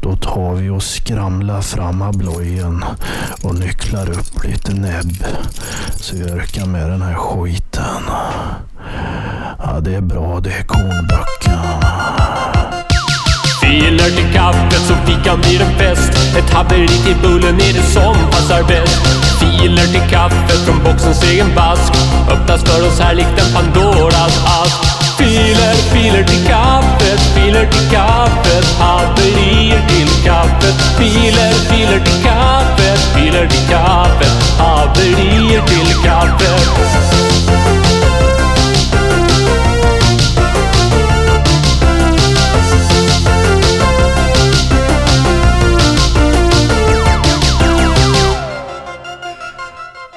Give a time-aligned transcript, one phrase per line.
[0.00, 2.84] Då tar vi och skramlar fram ablojen
[3.42, 5.24] och nycklar upp lite näbb.
[5.96, 8.02] Så vi orkar med den här skiten.
[9.58, 10.40] Ja, det är bra.
[10.40, 11.58] Det, kornböcken.
[13.60, 16.36] Filer till kaffet så fikan blir en fest.
[16.36, 19.06] Ett haveri till bullen är det som passar bäst.
[19.40, 21.92] Filer till kaffet från boxens egen vask
[22.30, 24.87] Öppnas för oss här likt en Pandoras ask.
[25.18, 33.46] Filer, filer till kaffet, filer till kaffet Haverier till kaffet Filer, filer till kaffet, filer
[33.48, 36.88] till kaffet Haverier till kaffet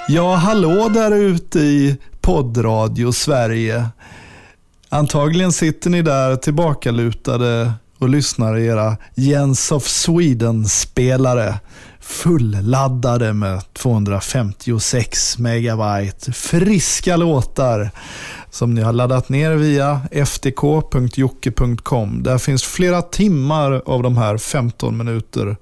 [0.08, 3.86] Ja, hallå där ute i poddradio Sverige.
[4.94, 11.60] Antagligen sitter ni där tillbakalutade och lyssnar i era Jens of Sweden-spelare
[12.00, 17.92] fulladdade med 256 megabyte friska låtar
[18.50, 21.74] som ni har laddat ner via ftk.jocke.com.
[22.24, 25.56] Där finns flera timmar av de här 15 minuter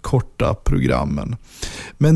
[0.00, 1.36] korta programmen.
[1.98, 2.14] Med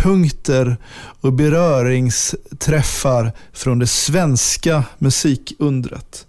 [0.00, 0.76] njutningspunkter
[1.20, 6.26] och beröringsträffar från det svenska musikundret.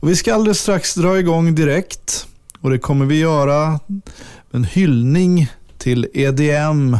[0.00, 2.26] Och vi ska alldeles strax dra igång direkt
[2.60, 3.80] och det kommer vi göra
[4.52, 6.96] en hyllning till EDM,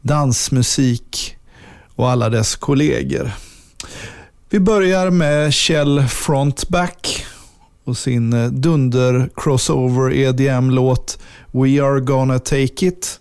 [0.00, 1.36] dansmusik
[1.96, 3.30] och alla dess kollegor.
[4.50, 7.26] Vi börjar med Kjell Frontback
[7.84, 11.18] och sin eh, dunder crossover EDM-låt
[11.52, 13.20] We are gonna take it.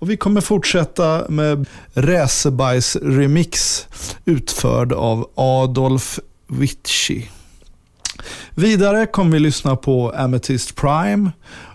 [0.00, 3.86] Och vi kommer fortsätta med Räsebajs remix
[4.24, 7.30] utförd av Adolf Witschi.
[8.54, 11.30] Vidare kommer vi lyssna på Amethyst Prime,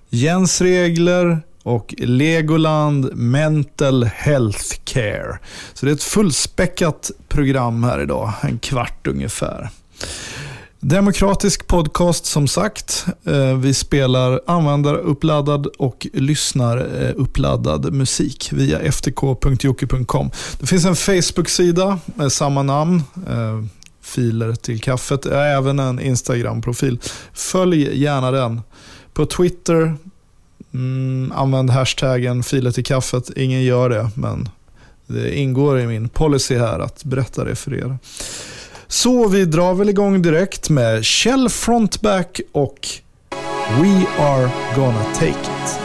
[0.09, 5.39] Jens Regler och Legoland Mental Health Care.
[5.73, 9.69] Så det är ett fullspäckat program här idag, en kvart ungefär.
[10.87, 13.05] Demokratisk podcast som sagt.
[13.23, 20.31] Eh, vi spelar användaruppladdad och lyssnaruppladdad eh, musik via ftk.jocke.com.
[20.59, 23.03] Det finns en Facebook-sida med samma namn.
[23.29, 23.63] Eh,
[24.01, 25.25] filer till kaffet.
[25.25, 26.99] Även en Instagram-profil.
[27.33, 28.61] Följ gärna den.
[29.13, 29.95] På Twitter,
[30.73, 33.29] mm, använd hashtaggen filer till kaffet.
[33.35, 34.49] Ingen gör det, men
[35.07, 37.97] det ingår i min policy här att berätta det för er.
[38.95, 42.87] Så vi drar väl igång direkt med Kjell Frontback och
[43.81, 45.84] We are gonna take it.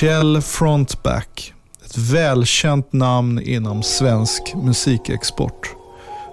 [0.00, 1.52] Kjell Frontback.
[1.84, 5.74] Ett välkänt namn inom svensk musikexport.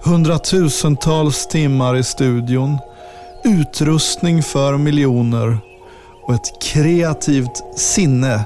[0.03, 2.77] Hundratusentals timmar i studion,
[3.43, 5.57] utrustning för miljoner
[6.23, 8.45] och ett kreativt sinne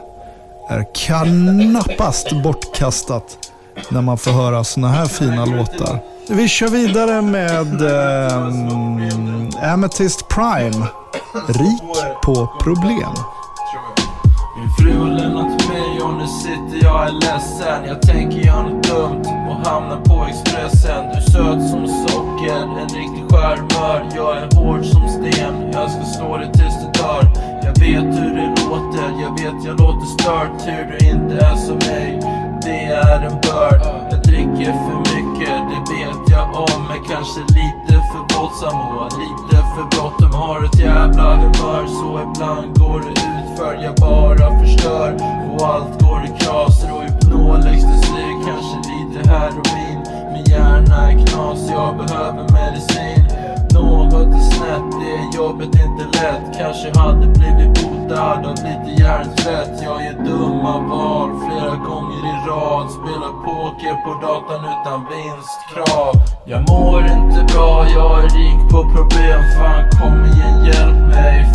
[0.69, 3.51] är knappast bortkastat
[3.89, 5.99] när man får höra såna här fina låtar.
[6.29, 10.87] Vi kör vidare med eh, Amethyst Prime.
[11.47, 11.81] Rik
[12.23, 13.13] på problem.
[14.87, 17.85] Fru har lämnat mig och nu sitter jag är ledsen.
[17.87, 21.03] Jag tänker göra något dumt och hamnar på Expressen.
[21.11, 26.03] Du är söt som socker, en riktig charmör Jag är hård som sten, jag ska
[26.03, 27.23] slå dig tills du dör.
[27.63, 31.75] Jag vet hur det låter, jag vet jag låter stört Hur du inte är som
[31.75, 32.19] mig,
[32.61, 33.81] det är en börd.
[34.11, 35.16] Jag dricker för mycket,
[35.89, 40.33] vet jag om är kanske lite för våldsam och lite för bråttom.
[40.33, 45.13] Har ett jävla humör så ibland går det utför Jag bara förstör.
[45.51, 49.99] Och allt går i kras Rohypnol, ecstasy, kanske lite heroin.
[50.33, 53.36] Min hjärna är knas, jag behöver medicin
[53.73, 56.57] något är snett, det är jobbet inte lätt.
[56.57, 59.81] Kanske hade blivit botad av lite hjärntvätt.
[59.83, 62.91] Jag gör dumma val flera gånger i rad.
[62.91, 66.13] Spelar poker på datan utan vinstkrav.
[66.45, 69.41] Jag mår inte bra, jag är rik på problem.
[69.57, 71.46] Fan kom igen hjälp mig,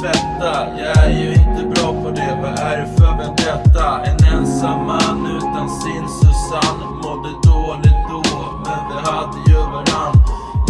[0.00, 0.66] tvätta?
[0.78, 4.04] Jag är ju inte bra på det, vad är det för vendetta?
[4.04, 8.22] En ensam man utan sin Susanne Mådde dåligt då,
[8.64, 10.14] men vi hade ju varann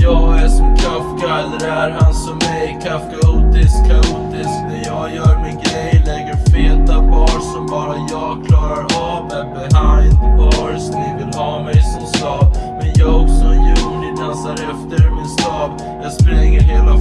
[0.01, 2.79] Jag är som Kafka, eller är han som mig?
[2.83, 9.33] Kafkaotisk, kaotisk när jag gör min grej Lägger feta bar som bara jag klarar av
[9.33, 12.45] Är behind bars, ni vill ha mig som slav
[12.81, 15.71] Men jag som djur, ni dansar efter min stav
[16.03, 16.99] Jag spränger hela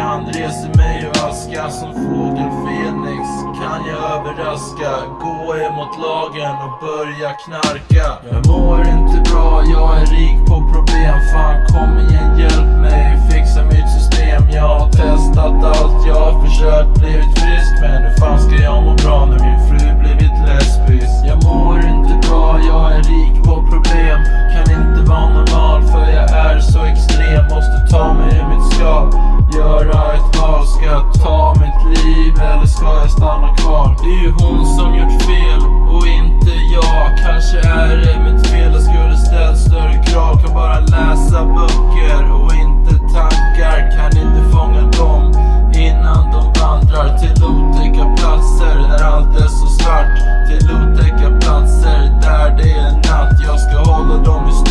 [0.00, 3.24] kan reser mig ur aska Som fågel Fenix.
[3.60, 4.92] Kan jag överraska?
[5.24, 8.06] Gå emot lagen och börja knarka.
[8.30, 11.16] Jag mår inte bra, jag är rik på problem.
[11.32, 14.42] Fan kom igen hjälp mig, fixa mitt system.
[14.58, 17.72] Jag har testat allt, jag har försökt blivit frisk.
[17.80, 21.16] Men hur fan ska jag må bra när min fru blivit lesbisk?
[21.30, 24.18] Jag mår inte bra, jag är rik på problem.
[24.52, 27.42] Kan inte vara normal för jag är så extrem.
[27.54, 29.39] Måste ta mig ur mitt skal.
[29.56, 33.96] Göra ett val, ska jag ta mitt liv eller ska jag stanna kvar?
[34.02, 37.18] Det är ju hon som gjort fel och inte jag.
[37.24, 40.42] Kanske är det mitt fel, jag skulle ställt större krav.
[40.42, 43.90] Kan bara läsa böcker och inte tankar.
[43.96, 45.32] Kan inte fånga dem
[45.74, 50.16] innan de vandrar till otäcka platser Där allt är så svart.
[50.48, 53.40] Till otäcka platser där det är natt.
[53.46, 54.69] Jag ska hålla dem i styr,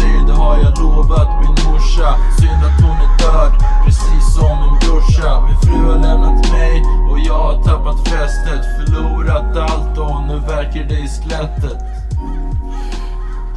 [0.50, 2.10] har jag lovat min morsa
[2.40, 3.54] Synd att hon är död,
[3.86, 9.58] precis som min brorsa Min fru har lämnat mig och jag har tappat fästet Förlorat
[9.58, 11.82] allt och nu verkar det i skelettet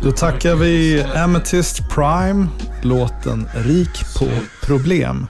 [0.02, 2.46] Då tackar vi Amethyst Prime,
[2.82, 4.26] låten Rik på
[4.66, 5.26] problem.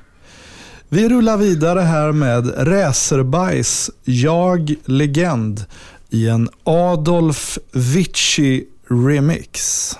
[0.88, 5.64] Vi rullar vidare här med Räserbajs, Jag Legend
[6.10, 9.96] i en Adolf Vici remix.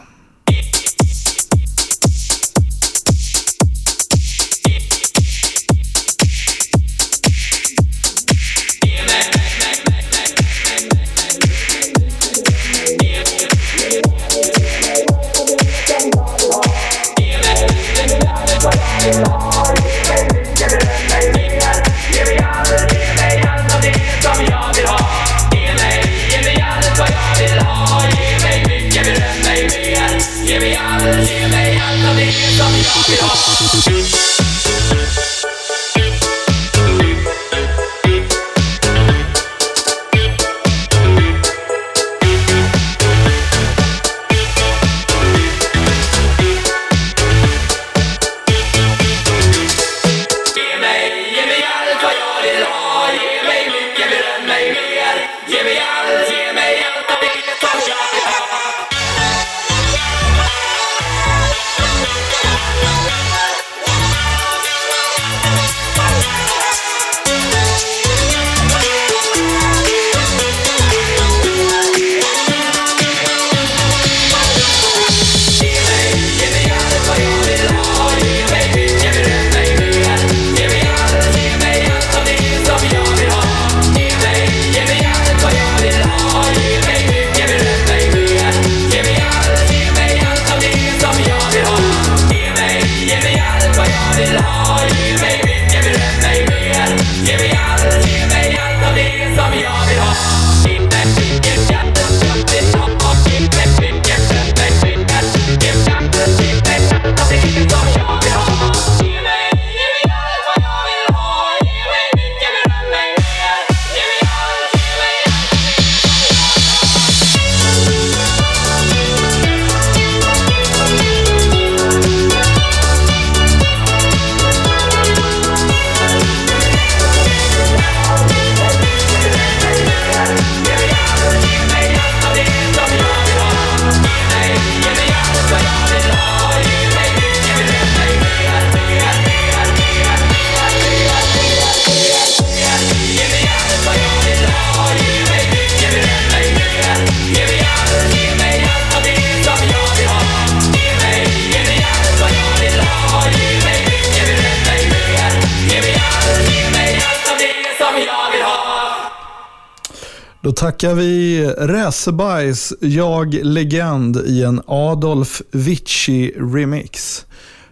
[160.43, 167.27] Då tackar vi Räsebajs Jag Legend i en Adolf Vici remix.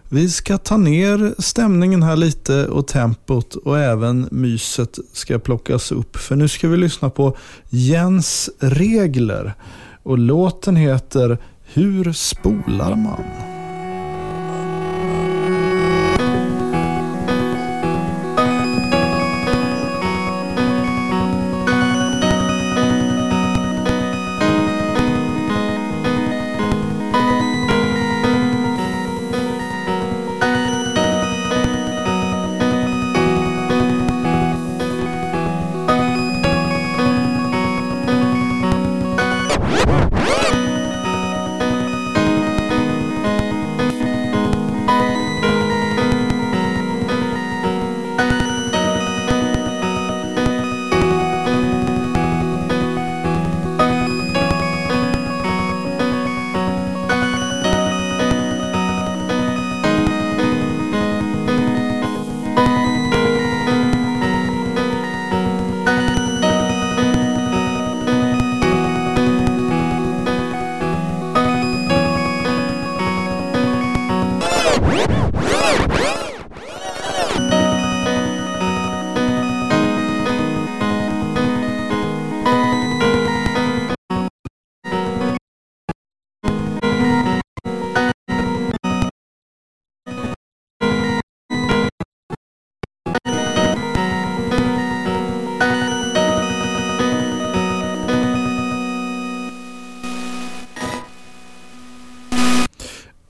[0.09, 6.17] Vi ska ta ner stämningen här lite och tempot och även myset ska plockas upp.
[6.17, 7.37] För nu ska vi lyssna på
[7.69, 9.53] Jens Regler
[10.03, 11.37] och låten heter
[11.73, 13.50] Hur spolar man?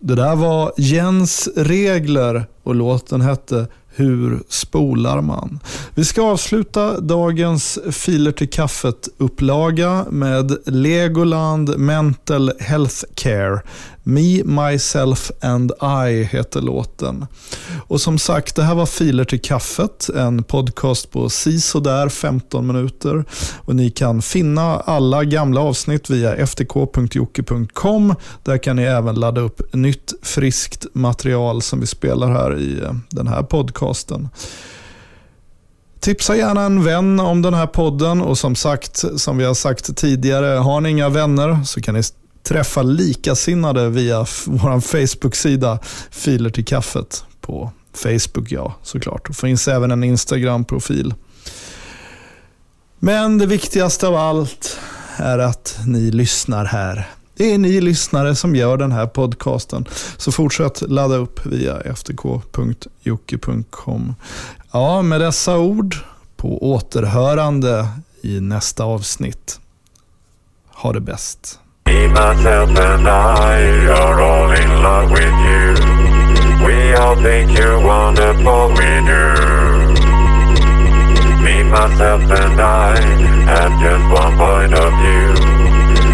[0.04, 5.60] Det där var Jens regler och låten hette Hur spolar man?
[5.96, 13.62] Vi ska avsluta dagens Filer till kaffet-upplaga med Legoland Mental Health Care.
[14.04, 17.26] Me, Myself and I heter låten.
[17.88, 23.26] Och som sagt, det här var Filer till kaffet, en podcast på sisådär 15 minuter.
[23.66, 28.16] Och ni kan finna alla gamla avsnitt via ftk.jocke.com.
[28.44, 32.94] Där kan ni även ladda upp nytt friskt material som vi spelar här i eh,
[33.10, 34.30] den här podcasten.
[36.00, 39.98] Tipsa gärna en vän om den här podden och som sagt, som vi har sagt
[39.98, 42.04] tidigare, har ni inga vänner så kan ni
[42.44, 45.80] träffa likasinnade via vår Facebook-sida
[46.12, 49.28] Filer till kaffet på Facebook, ja såklart.
[49.28, 51.14] Det finns även en Instagram-profil.
[53.00, 54.80] Men det viktigaste av allt
[55.18, 57.10] är att ni lyssnar här.
[57.36, 59.86] Det är ni lyssnare som gör den här podcasten.
[60.18, 62.96] Så fortsätt ladda upp via ftk.jocke.com.
[64.72, 65.96] Ja, med dessa ord
[66.38, 67.88] på återhörande
[68.22, 69.60] i nästa avsnitt.
[70.74, 71.60] Ha det bäst.
[71.92, 75.76] Me, myself, and I are all in love with you.
[76.66, 79.26] We all think you're wonderful, we do.
[81.44, 82.96] Me, myself, and I
[83.52, 85.36] have just one point of view.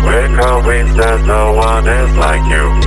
[0.01, 2.87] We're convinced that no one is like you.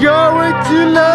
[0.00, 1.09] going to love.